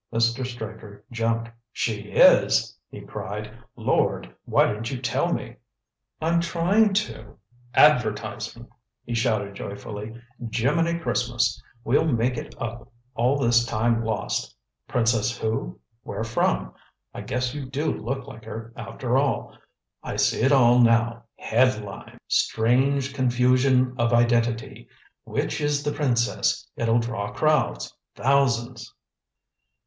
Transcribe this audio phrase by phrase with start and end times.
[0.11, 0.43] Mr.
[0.43, 1.51] Straker jumped.
[1.71, 3.55] "She is!" he cried.
[3.75, 5.57] "Lord, why didn't you tell me?"
[6.19, 7.37] "I'm trying to."
[7.75, 8.67] "Advertising!"
[9.05, 10.19] he shouted joyfully.
[10.49, 11.61] "Jimminy Christmas!
[11.83, 14.55] We'll make it up all this time lost.
[14.87, 15.79] Princess who?
[16.01, 16.73] Where from?
[17.13, 19.55] I guess you do look like her, after all.
[20.01, 22.17] I see it all now head lines!
[22.27, 24.87] 'Strange confusion of identity!
[25.25, 28.91] Which is the princess?' It'll draw crowds thousands."